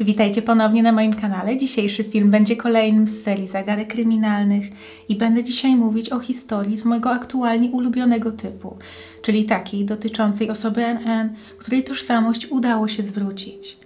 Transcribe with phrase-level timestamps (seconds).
[0.00, 1.56] Witajcie ponownie na moim kanale.
[1.56, 4.64] Dzisiejszy film będzie kolejnym z serii zagadek kryminalnych
[5.08, 8.76] i będę dzisiaj mówić o historii z mojego aktualnie ulubionego typu,
[9.22, 13.76] czyli takiej dotyczącej osoby NN, której tożsamość udało się zwrócić.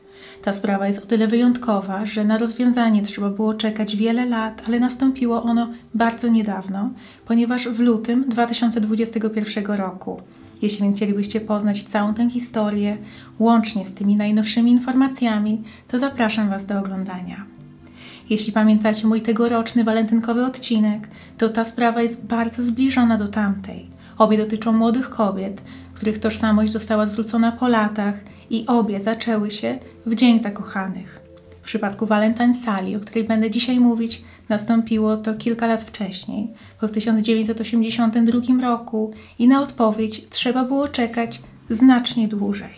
[0.43, 4.81] Ta sprawa jest o tyle wyjątkowa, że na rozwiązanie trzeba było czekać wiele lat, ale
[4.81, 6.91] nastąpiło ono bardzo niedawno,
[7.27, 10.21] ponieważ w lutym 2021 roku
[10.63, 12.97] jeśli chcielibyście poznać całą tę historię,
[13.39, 17.45] łącznie z tymi najnowszymi informacjami, to zapraszam Was do oglądania.
[18.31, 23.87] Jeśli pamiętacie mój tegoroczny walentynkowy odcinek, to ta sprawa jest bardzo zbliżona do tamtej.
[24.19, 25.63] Obie dotyczą młodych kobiet,
[25.95, 28.15] których tożsamość została zwrócona po latach
[28.51, 31.20] i obie zaczęły się w Dzień Zakochanych.
[31.71, 36.49] Przypadku Valentine Sally, o której będę dzisiaj mówić, nastąpiło to kilka lat wcześniej,
[36.81, 42.71] bo w 1982 roku i na odpowiedź trzeba było czekać znacznie dłużej.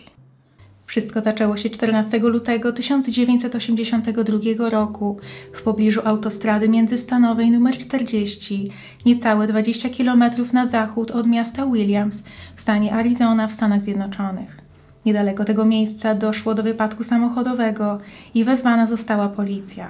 [0.85, 5.17] Wszystko zaczęło się 14 lutego 1982 roku
[5.53, 8.71] w pobliżu autostrady międzystanowej nr 40,
[9.05, 12.23] niecałe 20 km na zachód od miasta Williams
[12.55, 14.62] w stanie Arizona w Stanach Zjednoczonych.
[15.05, 17.99] Niedaleko tego miejsca doszło do wypadku samochodowego
[18.33, 19.87] i wezwana została policja.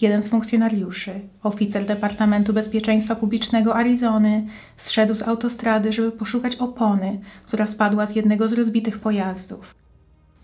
[0.00, 1.12] Jeden z funkcjonariuszy,
[1.42, 8.48] oficer Departamentu Bezpieczeństwa Publicznego Arizony, zszedł z autostrady, żeby poszukać opony, która spadła z jednego
[8.48, 9.74] z rozbitych pojazdów.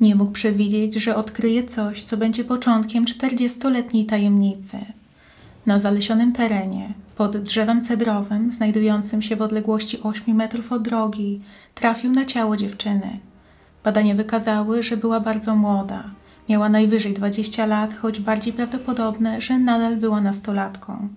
[0.01, 4.79] Nie mógł przewidzieć, że odkryje coś, co będzie początkiem 40-letniej tajemnicy.
[5.67, 11.41] Na zalesionym terenie, pod drzewem cedrowym, znajdującym się w odległości 8 metrów od drogi,
[11.75, 13.19] trafił na ciało dziewczyny.
[13.87, 16.05] Badania wykazały, że była bardzo młoda.
[16.49, 21.09] Miała najwyżej 20 lat, choć bardziej prawdopodobne, że nadal była nastolatką.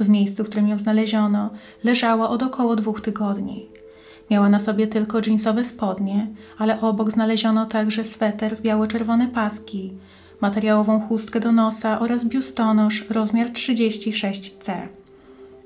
[0.00, 1.50] W miejscu, w którym ją znaleziono,
[1.84, 3.66] leżała od około dwóch tygodni.
[4.30, 6.26] Miała na sobie tylko dżinsowe spodnie,
[6.58, 9.92] ale obok znaleziono także sweter w biało-czerwone paski,
[10.40, 14.72] materiałową chustkę do nosa oraz biustonosz rozmiar 36C.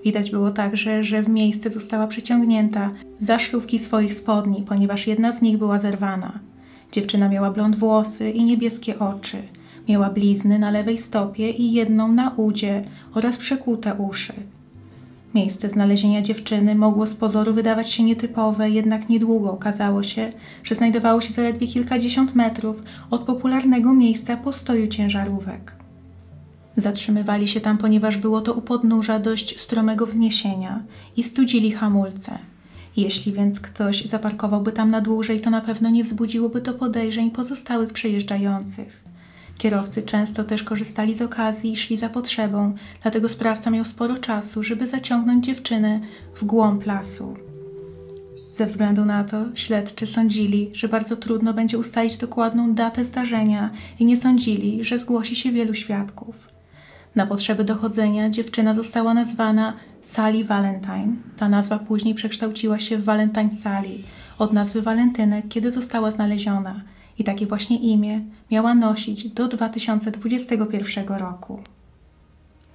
[0.04, 2.90] Widać było także, że w miejsce została przyciągnięta
[3.20, 6.38] za szlówki swoich spodni, ponieważ jedna z nich była zerwana.
[6.92, 9.36] Dziewczyna miała blond włosy i niebieskie oczy.
[9.88, 12.84] Miała blizny na lewej stopie i jedną na udzie
[13.14, 14.32] oraz przekute uszy.
[15.34, 20.32] Miejsce znalezienia dziewczyny mogło z pozoru wydawać się nietypowe, jednak niedługo okazało się,
[20.64, 25.79] że znajdowało się zaledwie kilkadziesiąt metrów od popularnego miejsca postoju ciężarówek.
[26.80, 30.82] Zatrzymywali się tam, ponieważ było to u podnóża dość stromego wzniesienia
[31.16, 32.38] i studzili hamulce.
[32.96, 37.92] Jeśli więc ktoś zaparkowałby tam na dłużej, to na pewno nie wzbudziłoby to podejrzeń pozostałych
[37.92, 39.04] przejeżdżających.
[39.58, 44.62] Kierowcy często też korzystali z okazji i szli za potrzebą, dlatego sprawca miał sporo czasu,
[44.62, 46.00] żeby zaciągnąć dziewczynę
[46.34, 47.36] w głąb lasu.
[48.54, 54.04] Ze względu na to śledczy sądzili, że bardzo trudno będzie ustalić dokładną datę zdarzenia i
[54.04, 56.49] nie sądzili, że zgłosi się wielu świadków.
[57.14, 59.72] Na potrzeby dochodzenia dziewczyna została nazwana
[60.02, 61.16] Sally Valentine.
[61.36, 63.98] Ta nazwa później przekształciła się w Valentine Sally
[64.38, 66.80] od nazwy Walentynek, kiedy została znaleziona.
[67.18, 71.60] I takie właśnie imię miała nosić do 2021 roku.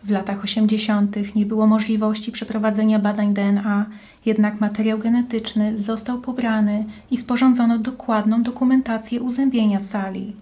[0.03, 1.35] W latach 80.
[1.35, 3.85] nie było możliwości przeprowadzenia badań DNA,
[4.25, 10.35] jednak materiał genetyczny został pobrany i sporządzono dokładną dokumentację uzębienia sali.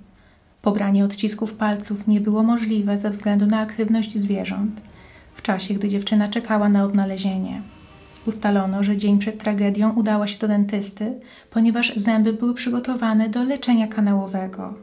[0.64, 4.82] Pobranie odcisków palców nie było możliwe ze względu na aktywność zwierząt
[5.36, 7.62] w czasie, gdy dziewczyna czekała na odnalezienie.
[8.26, 11.20] Ustalono, że dzień przed tragedią udała się do dentysty,
[11.50, 14.74] ponieważ zęby były przygotowane do leczenia kanałowego.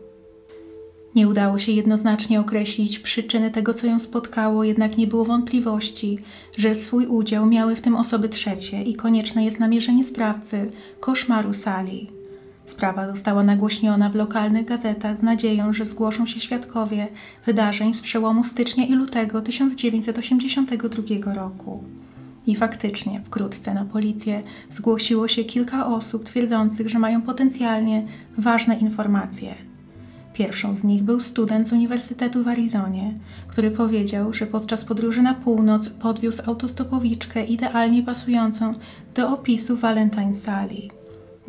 [1.14, 6.18] Nie udało się jednoznacznie określić przyczyny tego, co ją spotkało, jednak nie było wątpliwości,
[6.58, 10.70] że swój udział miały w tym osoby trzecie i konieczne jest namierzenie sprawcy
[11.00, 12.19] koszmaru sali.
[12.70, 17.08] Sprawa została nagłośniona w lokalnych gazetach z nadzieją, że zgłoszą się świadkowie
[17.46, 21.84] wydarzeń z przełomu stycznia i lutego 1982 roku.
[22.46, 28.06] I faktycznie wkrótce na policję zgłosiło się kilka osób twierdzących, że mają potencjalnie
[28.38, 29.54] ważne informacje.
[30.34, 33.14] Pierwszą z nich był student z Uniwersytetu w Arizonie,
[33.46, 38.74] który powiedział, że podczas podróży na północ podwiózł autostopowiczkę idealnie pasującą
[39.14, 40.99] do opisu Valentine Sally.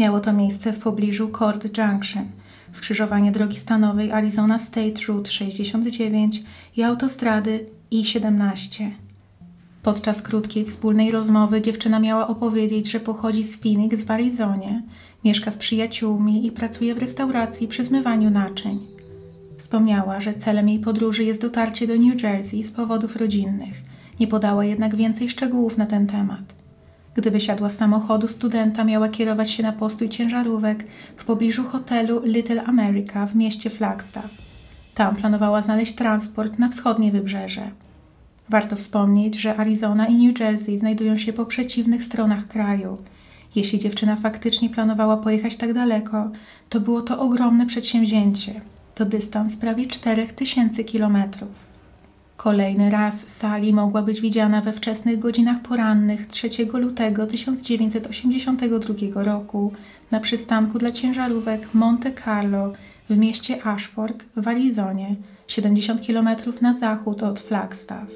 [0.01, 2.25] Miało to miejsce w pobliżu Cord Junction,
[2.73, 6.43] skrzyżowanie drogi stanowej Arizona State Route 69
[6.77, 8.89] i autostrady I-17.
[9.83, 14.83] Podczas krótkiej wspólnej rozmowy dziewczyna miała opowiedzieć, że pochodzi z Phoenix w Arizonie,
[15.23, 18.79] mieszka z przyjaciółmi i pracuje w restauracji przy zmywaniu naczyń.
[19.57, 23.81] Wspomniała, że celem jej podróży jest dotarcie do New Jersey z powodów rodzinnych.
[24.19, 26.60] Nie podała jednak więcej szczegółów na ten temat.
[27.15, 30.83] Gdy wysiadła z samochodu studenta, miała kierować się na postój ciężarówek
[31.17, 34.37] w pobliżu hotelu Little America w mieście Flagstaff.
[34.95, 37.71] Tam planowała znaleźć transport na wschodnie wybrzeże.
[38.49, 42.97] Warto wspomnieć, że Arizona i New Jersey znajdują się po przeciwnych stronach kraju.
[43.55, 46.31] Jeśli dziewczyna faktycznie planowała pojechać tak daleko,
[46.69, 48.61] to było to ogromne przedsięwzięcie.
[48.95, 51.70] To dystans prawie 4000 kilometrów.
[52.43, 59.73] Kolejny raz Sally mogła być widziana we wczesnych godzinach porannych 3 lutego 1982 roku
[60.11, 62.73] na przystanku dla ciężarówek Monte Carlo
[63.09, 65.15] w mieście Ashford w Arizonie,
[65.47, 66.29] 70 km
[66.61, 68.09] na zachód od Flagstaff.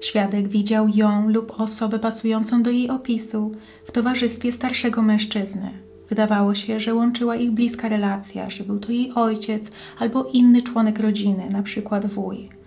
[0.00, 3.52] Świadek widział ją lub osobę pasującą do jej opisu
[3.86, 5.70] w towarzystwie starszego mężczyzny.
[6.08, 10.98] Wydawało się, że łączyła ich bliska relacja, że był to jej ojciec albo inny członek
[10.98, 12.59] rodziny, na przykład wuj.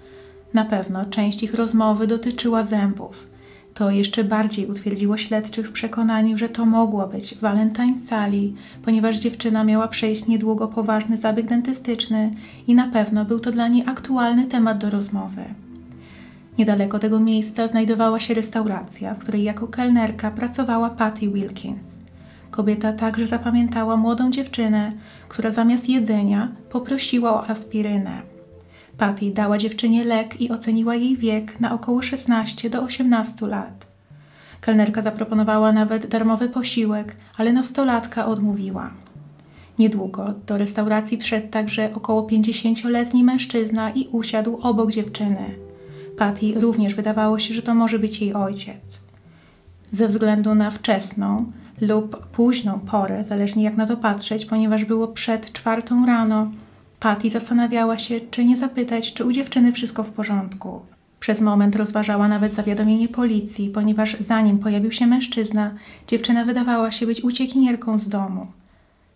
[0.53, 3.27] Na pewno część ich rozmowy dotyczyła zębów.
[3.73, 8.53] To jeszcze bardziej utwierdziło śledczych w przekonaniu, że to mogło być Valentine Sally,
[8.85, 12.31] ponieważ dziewczyna miała przejść niedługo poważny zabieg dentystyczny
[12.67, 15.44] i na pewno był to dla niej aktualny temat do rozmowy.
[16.57, 21.99] Niedaleko tego miejsca znajdowała się restauracja, w której jako kelnerka pracowała Patty Wilkins.
[22.51, 24.91] Kobieta także zapamiętała młodą dziewczynę,
[25.27, 28.32] która zamiast jedzenia poprosiła o aspirynę.
[28.98, 33.88] Patty dała dziewczynie lek i oceniła jej wiek na około 16 do 18 lat.
[34.62, 38.92] Kelnerka zaproponowała nawet darmowy posiłek, ale nastolatka odmówiła.
[39.80, 45.45] Niedługo do restauracji wszedł także około 50-letni mężczyzna i usiadł obok dziewczyny.
[46.18, 49.00] Patty również wydawało się, że to może być jej ojciec.
[49.92, 51.51] Ze względu na wczesną
[51.81, 56.51] lub późną porę, zależnie jak na to patrzeć, ponieważ było przed czwartą rano,
[57.03, 60.81] Patty zastanawiała się, czy nie zapytać, czy u dziewczyny wszystko w porządku.
[61.19, 65.71] Przez moment rozważała nawet zawiadomienie policji, ponieważ zanim pojawił się mężczyzna,
[66.07, 68.47] dziewczyna wydawała się być uciekinierką z domu.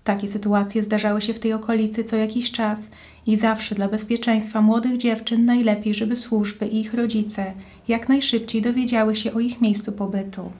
[0.03, 2.89] Takie sytuacje zdarzały się w tej okolicy co jakiś czas
[3.27, 7.53] i zawsze dla bezpieczeństwa młodych dziewczyn najlepiej, żeby służby i ich rodzice
[7.87, 10.51] jak najszybciej dowiedziały się o ich miejscu pobytu.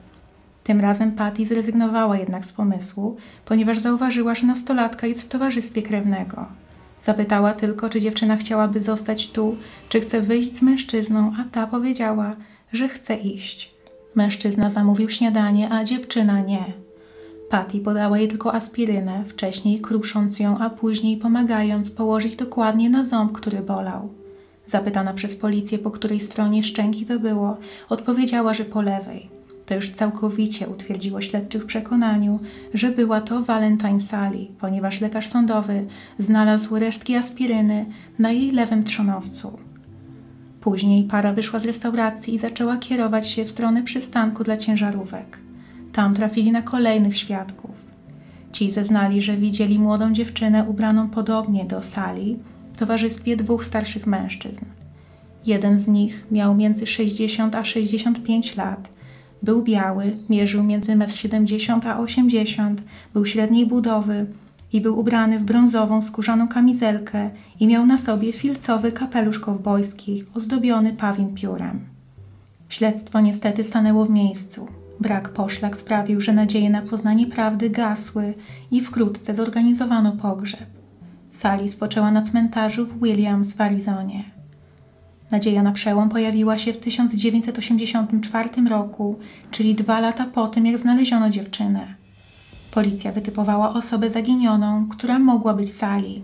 [0.64, 6.67] Tym razem Patty zrezygnowała jednak z pomysłu, ponieważ zauważyła, że nastolatka jest w towarzystwie krewnego.
[7.02, 9.56] Zapytała tylko, czy dziewczyna chciałaby zostać tu,
[9.90, 12.36] czy chce wyjść z mężczyzną, a ta powiedziała,
[12.74, 13.76] że chce iść.
[14.16, 16.64] Mężczyzna zamówił śniadanie, a dziewczyna nie.
[17.50, 23.32] Patty podała jej tylko aspirynę, wcześniej krusząc ją, a później pomagając położyć dokładnie na ząb,
[23.32, 24.10] który bolał.
[24.68, 27.58] Zapytana przez policję, po której stronie szczęki to było,
[27.90, 29.37] odpowiedziała, że po lewej.
[29.68, 32.40] To już całkowicie utwierdziło śledczych w przekonaniu,
[32.74, 35.86] że była to Valentine Sally, ponieważ lekarz sądowy
[36.20, 37.86] znalazł resztki aspiryny
[38.20, 39.60] na jej lewym trzonowcu.
[40.62, 45.38] Później para wyszła z restauracji i zaczęła kierować się w stronę przystanku dla ciężarówek.
[45.94, 47.72] Tam trafili na kolejnych świadków.
[48.52, 52.38] Ci zeznali, że widzieli młodą dziewczynę ubraną podobnie do Sali
[52.74, 54.66] w towarzystwie dwóch starszych mężczyzn.
[55.46, 58.97] Jeden z nich miał między 60 a 65 lat.
[59.44, 62.82] Był biały, mierzył między 1,70 m a 80
[63.14, 64.26] był średniej budowy
[64.74, 70.94] i był ubrany w brązową skórzaną kamizelkę i miał na sobie filcowy kapelusz kowbojski ozdobiony
[70.94, 71.80] pawim piórem.
[72.70, 74.68] Śledztwo niestety stanęło w miejscu.
[75.00, 78.34] Brak poszlak sprawił, że nadzieje na poznanie prawdy gasły
[78.72, 80.66] i wkrótce zorganizowano pogrzeb.
[81.32, 84.37] Sally spoczęła na cmentarzu w Williams w Arizonie.
[85.32, 89.20] Nadzieja na przełom pojawiła się w 1984 roku,
[89.52, 91.88] czyli dwa lata po tym, jak znaleziono dziewczynę.
[92.72, 96.22] Policja wytypowała osobę zaginioną, która mogła być Sally.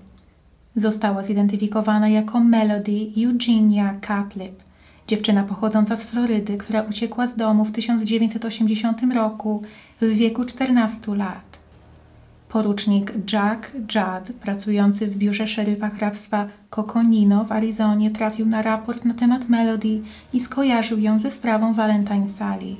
[0.75, 4.63] Została zidentyfikowana jako Melody Eugenia Catlip,
[5.07, 9.61] Dziewczyna pochodząca z Florydy, która uciekła z domu w 1980 roku
[10.01, 11.52] w wieku 14 lat.
[12.53, 19.13] Porucznik Jack Judd, pracujący w biurze szeryfa hrabstwa Coconino w Arizonie, trafił na raport na
[19.13, 20.01] temat Melody
[20.33, 22.75] i skojarzył ją ze sprawą Valentine Sally.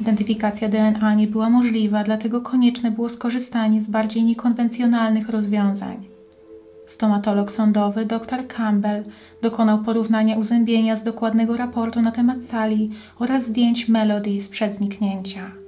[0.00, 5.96] Identyfikacja DNA nie była możliwa, dlatego konieczne było skorzystanie z bardziej niekonwencjonalnych rozwiązań.
[6.86, 9.04] Stomatolog sądowy dr Campbell
[9.42, 15.63] dokonał porównania uzębienia z dokładnego raportu na temat sali oraz zdjęć Melody sprzed zniknięcia.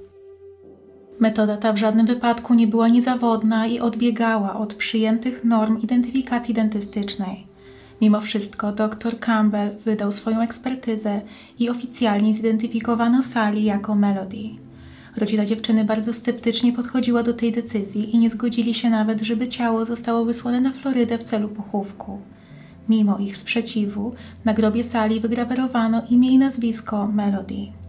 [1.20, 7.46] Metoda ta w żadnym wypadku nie była niezawodna i odbiegała od przyjętych norm identyfikacji dentystycznej.
[8.00, 11.20] Mimo wszystko dr Campbell wydał swoją ekspertyzę
[11.58, 14.48] i oficjalnie zidentyfikowano sali jako Melody.
[15.16, 19.84] Rodzina dziewczyny bardzo sceptycznie podchodziła do tej decyzji i nie zgodzili się nawet, żeby ciało
[19.84, 22.20] zostało wysłane na Florydę w celu pochówku.
[22.88, 27.85] Mimo ich sprzeciwu, na grobie sali wygrawerowano imię i nazwisko Melody.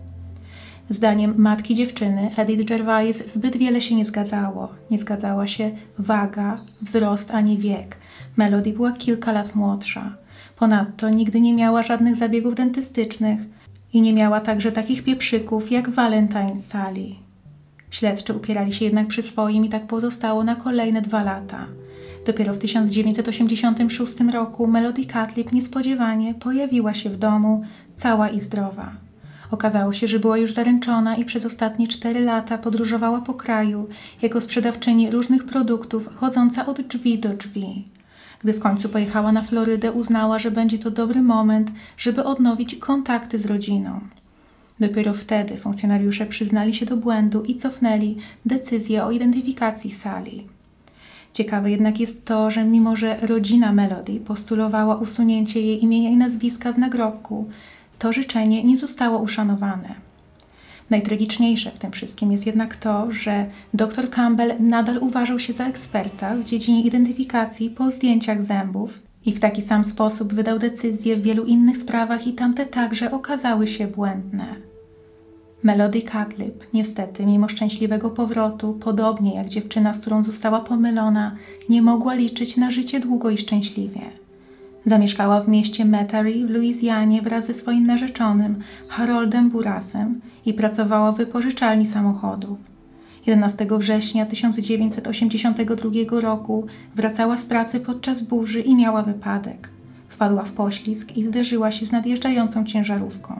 [0.89, 4.69] Zdaniem matki dziewczyny, Edith Gervais, zbyt wiele się nie zgadzało.
[4.91, 7.97] Nie zgadzała się waga, wzrost ani wiek.
[8.37, 10.15] Melody była kilka lat młodsza.
[10.55, 13.39] Ponadto nigdy nie miała żadnych zabiegów dentystycznych
[13.93, 17.15] i nie miała także takich pieprzyków jak Valentine Sally.
[17.91, 21.65] Śledczy upierali się jednak przy swoim i tak pozostało na kolejne dwa lata.
[22.25, 27.63] Dopiero w 1986 roku Melody Catlip niespodziewanie pojawiła się w domu,
[27.95, 29.06] cała i zdrowa.
[29.51, 33.87] Okazało się, że była już zaręczona i przez ostatnie cztery lata podróżowała po kraju
[34.21, 37.85] jako sprzedawczyni różnych produktów, chodząca od drzwi do drzwi.
[38.43, 43.39] Gdy w końcu pojechała na Florydę, uznała, że będzie to dobry moment, żeby odnowić kontakty
[43.39, 43.99] z rodziną.
[44.79, 50.43] Dopiero wtedy funkcjonariusze przyznali się do błędu i cofnęli decyzję o identyfikacji sali.
[51.33, 56.71] Ciekawe jednak jest to, że mimo że rodzina Melody postulowała usunięcie jej imienia i nazwiska
[56.71, 57.49] z nagrobku,
[57.99, 60.07] to życzenie nie zostało uszanowane.
[60.89, 66.35] Najtragiczniejsze w tym wszystkim jest jednak to, że dr Campbell nadal uważał się za eksperta
[66.35, 71.45] w dziedzinie identyfikacji po zdjęciach zębów i w taki sam sposób wydał decyzje w wielu
[71.45, 74.45] innych sprawach i tamte także okazały się błędne.
[75.63, 81.35] Melody Catlip, niestety, mimo szczęśliwego powrotu, podobnie jak dziewczyna, z którą została pomylona,
[81.69, 84.01] nie mogła liczyć na życie długo i szczęśliwie.
[84.87, 91.17] Zamieszkała w mieście Metairie w Luizjanie wraz ze swoim narzeczonym Haroldem Burasem i pracowała w
[91.17, 92.57] wypożyczalni samochodów.
[93.25, 99.69] 11 września 1982 roku wracała z pracy podczas burzy i miała wypadek.
[100.09, 103.39] Wpadła w poślizg i zderzyła się z nadjeżdżającą ciężarówką.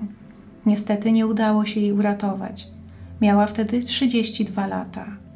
[0.66, 2.68] Niestety nie udało się jej uratować.
[3.22, 5.27] Miała wtedy 32 lata.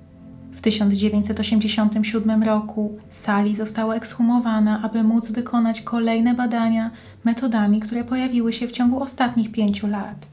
[0.61, 6.91] W 1987 roku Sally została ekshumowana, aby móc wykonać kolejne badania
[7.23, 10.27] metodami, które pojawiły się w ciągu ostatnich pięciu lat.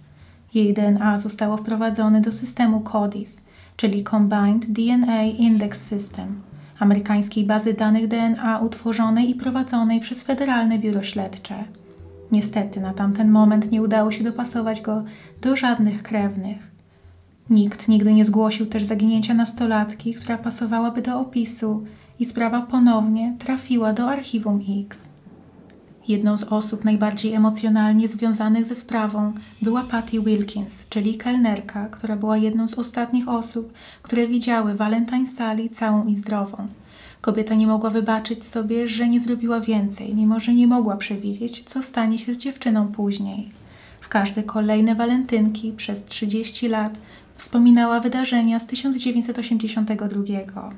[0.55, 3.41] Jej DNA zostało wprowadzone do systemu CODIS,
[3.77, 6.41] czyli Combined DNA Index System,
[6.79, 11.55] amerykańskiej bazy danych DNA utworzonej i prowadzonej przez Federalne Biuro Śledcze.
[12.33, 15.05] Niestety na tamten moment nie udało się dopasować go
[15.41, 16.78] do żadnych krewnych.
[17.51, 21.85] Nikt nigdy nie zgłosił też zaginięcia nastolatki, która pasowałaby do opisu
[22.21, 25.09] i sprawa ponownie trafiła do archiwum X.
[26.09, 32.37] Jedną z osób najbardziej emocjonalnie związanych ze sprawą była Patty Wilkins, czyli kelnerka, która była
[32.37, 36.67] jedną z ostatnich osób, które widziały Valentine Sally całą i zdrową.
[37.21, 41.83] Kobieta nie mogła wybaczyć sobie, że nie zrobiła więcej, mimo że nie mogła przewidzieć, co
[41.83, 43.49] stanie się z dziewczyną później.
[44.01, 46.99] W każde kolejne walentynki przez 30 lat
[47.39, 50.71] wspominała wydarzenia z 1982.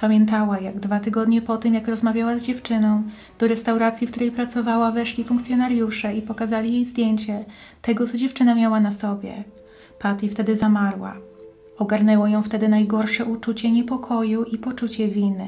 [0.00, 3.02] Pamiętała, jak dwa tygodnie po tym, jak rozmawiała z dziewczyną,
[3.38, 7.44] do restauracji, w której pracowała, weszli funkcjonariusze i pokazali jej zdjęcie
[7.82, 9.44] tego, co dziewczyna miała na sobie.
[9.98, 11.16] Patty wtedy zamarła.
[11.78, 15.46] Ogarnęło ją wtedy najgorsze uczucie niepokoju i poczucie winy.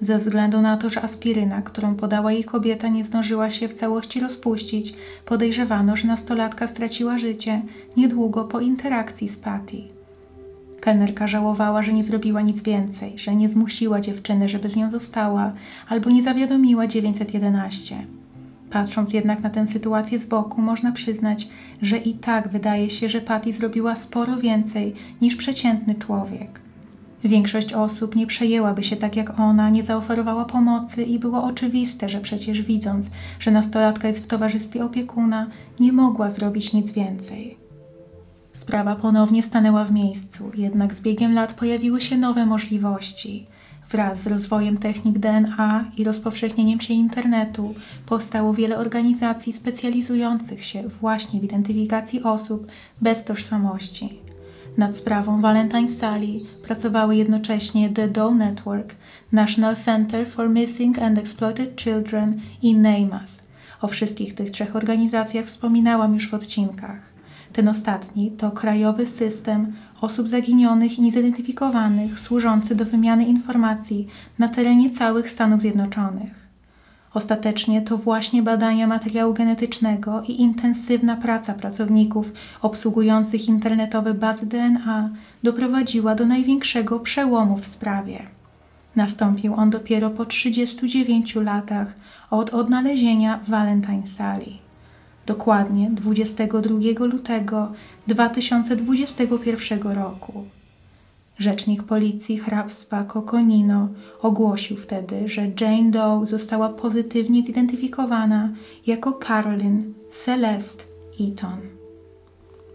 [0.00, 4.20] Ze względu na to, że aspiryna, którą podała jej kobieta, nie zdążyła się w całości
[4.20, 7.62] rozpuścić, podejrzewano, że nastolatka straciła życie
[7.96, 9.76] niedługo po interakcji z Patty.
[10.80, 15.52] Kelnerka żałowała, że nie zrobiła nic więcej, że nie zmusiła dziewczyny, żeby z nią została,
[15.88, 18.06] albo nie zawiadomiła 911.
[18.70, 21.48] Patrząc jednak na tę sytuację z boku, można przyznać,
[21.82, 26.67] że i tak wydaje się, że Patty zrobiła sporo więcej niż przeciętny człowiek.
[27.24, 32.20] Większość osób nie przejęłaby się tak jak ona, nie zaoferowała pomocy i było oczywiste, że
[32.20, 33.06] przecież widząc,
[33.40, 35.46] że nastolatka jest w towarzystwie opiekuna,
[35.80, 37.56] nie mogła zrobić nic więcej.
[38.54, 43.46] Sprawa ponownie stanęła w miejscu, jednak z biegiem lat pojawiły się nowe możliwości.
[43.90, 47.74] Wraz z rozwojem technik DNA i rozpowszechnieniem się internetu
[48.06, 52.66] powstało wiele organizacji specjalizujących się właśnie w identyfikacji osób
[53.00, 54.27] bez tożsamości.
[54.78, 58.94] Nad sprawą Valentine Sally pracowały jednocześnie The Doe Network,
[59.32, 63.40] National Center for Missing and Exploited Children i NAMAS.
[63.80, 67.00] O wszystkich tych trzech organizacjach wspominałam już w odcinkach.
[67.52, 74.06] Ten ostatni to krajowy system osób zaginionych i niezidentyfikowanych służący do wymiany informacji
[74.38, 76.47] na terenie całych Stanów Zjednoczonych.
[77.14, 85.10] Ostatecznie to właśnie badania materiału genetycznego i intensywna praca pracowników obsługujących internetowe bazy DNA
[85.42, 88.22] doprowadziła do największego przełomu w sprawie.
[88.96, 91.94] Nastąpił on dopiero po 39 latach
[92.30, 94.52] od odnalezienia Valentine Sally.
[95.26, 97.72] Dokładnie 22 lutego
[98.06, 100.57] 2021 roku.
[101.38, 103.88] Rzecznik policji hrabstwa Coconino
[104.22, 108.52] ogłosił wtedy, że Jane Doe została pozytywnie zidentyfikowana
[108.86, 110.84] jako Carolyn Celeste
[111.20, 111.58] Eaton.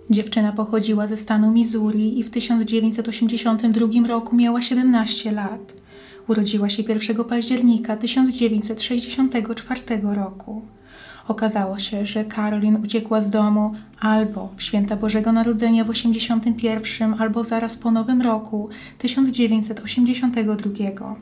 [0.10, 5.74] Dziewczyna pochodziła ze stanu Missouri i w 1982 roku miała 17 lat.
[6.28, 10.62] Urodziła się 1 października 1964 roku.
[11.28, 17.44] Okazało się, że Caroline uciekła z domu albo w święta Bożego Narodzenia w 81, albo
[17.44, 21.16] zaraz po Nowym Roku 1982.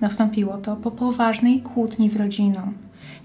[0.00, 2.72] Nastąpiło to po poważnej kłótni z rodziną.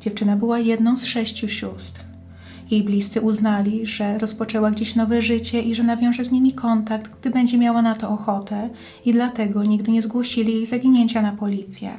[0.02, 2.12] Dziewczyna była jedną z sześciu sióstr.
[2.72, 7.30] Jej bliscy uznali, że rozpoczęła gdzieś nowe życie i że nawiąże z nimi kontakt, gdy
[7.30, 8.70] będzie miała na to ochotę,
[9.06, 11.92] i dlatego nigdy nie zgłosili jej zaginięcia na policję.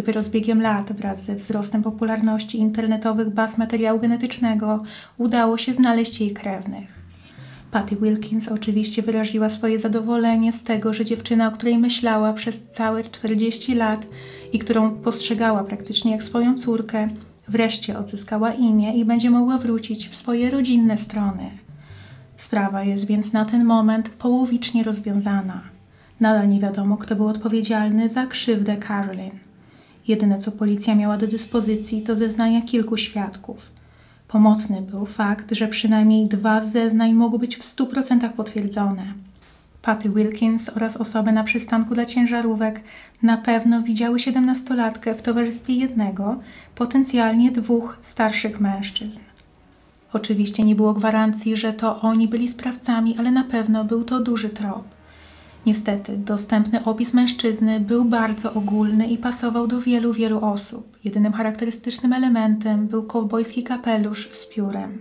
[0.00, 4.82] Dopiero z biegiem lat, wraz ze wzrostem popularności internetowych baz materiału genetycznego,
[5.18, 7.00] udało się znaleźć jej krewnych.
[7.70, 13.04] Patty Wilkins oczywiście wyraziła swoje zadowolenie z tego, że dziewczyna, o której myślała przez całe
[13.04, 14.06] 40 lat
[14.52, 17.08] i którą postrzegała praktycznie jak swoją córkę,
[17.48, 21.50] wreszcie odzyskała imię i będzie mogła wrócić w swoje rodzinne strony.
[22.36, 25.60] Sprawa jest więc na ten moment połowicznie rozwiązana.
[26.20, 29.49] Nadal nie wiadomo, kto był odpowiedzialny za krzywdę Caroline.
[30.10, 33.58] Jedyne, co policja miała do dyspozycji, to zeznania kilku świadków.
[34.28, 39.02] Pomocny był fakt, że przynajmniej dwa z zeznań mogły być w 100% potwierdzone.
[39.82, 42.80] Patty Wilkins oraz osoby na przystanku dla ciężarówek
[43.22, 46.40] na pewno widziały siedemnastolatkę w towarzystwie jednego,
[46.74, 49.20] potencjalnie dwóch starszych mężczyzn.
[50.12, 54.48] Oczywiście nie było gwarancji, że to oni byli sprawcami, ale na pewno był to duży
[54.48, 54.99] trop.
[55.66, 60.98] Niestety, dostępny opis mężczyzny był bardzo ogólny i pasował do wielu, wielu osób.
[61.04, 64.98] Jedynym charakterystycznym elementem był kowbojski kapelusz z piórem.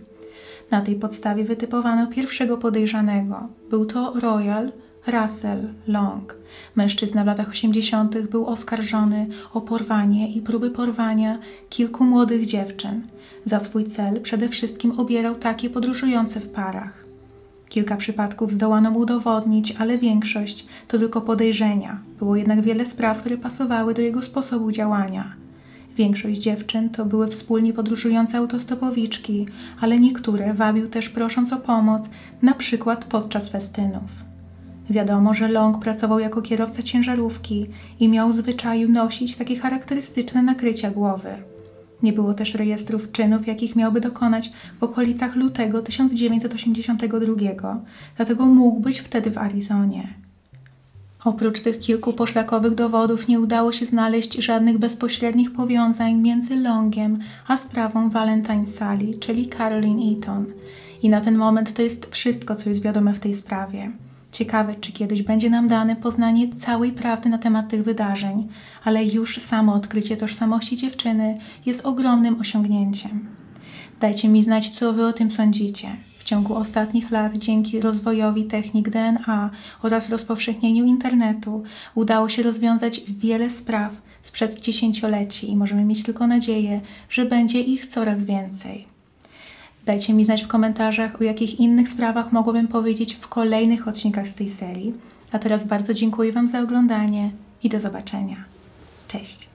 [0.72, 3.48] Na tej podstawie wytypowano pierwszego podejrzanego.
[3.70, 4.72] Był to Royal
[5.08, 6.36] Russell Long.
[6.76, 8.22] Mężczyzna w latach 80.
[8.22, 11.40] był oskarżony o porwanie i próby porwania
[11.70, 13.02] kilku młodych dziewczyn.
[13.46, 17.09] Za swój cel przede wszystkim obierał takie podróżujące w parach.
[17.70, 22.00] Kilka przypadków zdołano mu udowodnić, ale większość to tylko podejrzenia.
[22.20, 25.34] Było jednak wiele spraw, które pasowały do jego sposobu działania.
[25.96, 29.48] Większość dziewczyn to były wspólnie podróżujące autostopowiczki,
[29.82, 32.02] ale niektóre wabił też prosząc o pomoc,
[32.42, 34.30] na przykład podczas festynów.
[34.90, 37.66] Wiadomo, że Long pracował jako kierowca ciężarówki
[38.00, 41.30] i miał zwyczaju nosić takie charakterystyczne nakrycia głowy.
[42.04, 47.82] Nie było też rejestrów czynów, jakich miałby dokonać w okolicach lutego 1982,
[48.16, 50.08] dlatego mógł być wtedy w Arizonie.
[51.24, 57.58] Oprócz tych kilku poszlakowych dowodów nie udało się znaleźć żadnych bezpośrednich powiązań między Longiem a
[57.58, 60.46] sprawą Valentine Sally, czyli Caroline Eaton.
[61.04, 63.92] I na ten moment to jest wszystko, co jest wiadome w tej sprawie.
[64.32, 68.48] Ciekawe, czy kiedyś będzie nam dane poznanie całej prawdy na temat tych wydarzeń,
[68.84, 73.28] ale już samo odkrycie tożsamości dziewczyny jest ogromnym osiągnięciem.
[74.00, 75.88] Dajcie mi znać, co Wy o tym sądzicie.
[76.18, 79.50] W ciągu ostatnich lat, dzięki rozwojowi technik DNA
[79.82, 81.64] oraz rozpowszechnieniu internetu,
[81.96, 87.86] udało się rozwiązać wiele spraw sprzed dziesięcioleci i możemy mieć tylko nadzieję, że będzie ich
[87.86, 88.99] coraz więcej.
[89.90, 94.36] Dajcie mi znać w komentarzach, o jakich innych sprawach mogłabym powiedzieć w kolejnych odcinkach z
[94.36, 94.94] tej serii.
[95.32, 97.32] A teraz bardzo dziękuję Wam za oglądanie
[97.64, 98.36] i do zobaczenia.
[99.08, 99.49] Cześć!